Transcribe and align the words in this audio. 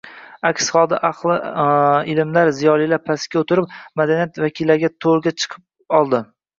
Aks 0.49 0.69
holda 0.77 0.97
ahli 1.09 1.35
ilmlar, 2.15 2.51
ziyolilar 2.61 3.05
pastda 3.13 3.41
o‘tirib, 3.45 3.79
“madaniyat” 4.05 4.45
vakillari 4.49 4.95
to‘rga 5.09 5.39
chiqib 5.41 5.99
oladi 6.05 6.29